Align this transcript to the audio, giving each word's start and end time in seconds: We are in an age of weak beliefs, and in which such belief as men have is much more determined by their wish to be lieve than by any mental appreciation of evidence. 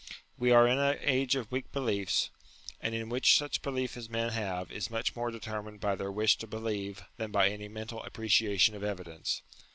We 0.35 0.49
are 0.49 0.67
in 0.67 0.79
an 0.79 0.97
age 1.01 1.35
of 1.35 1.51
weak 1.51 1.71
beliefs, 1.71 2.31
and 2.81 2.95
in 2.95 3.07
which 3.07 3.37
such 3.37 3.61
belief 3.61 3.95
as 3.95 4.09
men 4.09 4.31
have 4.31 4.71
is 4.71 4.89
much 4.89 5.15
more 5.15 5.29
determined 5.29 5.79
by 5.79 5.93
their 5.93 6.11
wish 6.11 6.37
to 6.39 6.47
be 6.47 6.57
lieve 6.57 7.03
than 7.17 7.29
by 7.29 7.49
any 7.49 7.67
mental 7.67 8.01
appreciation 8.01 8.73
of 8.73 8.83
evidence. 8.83 9.43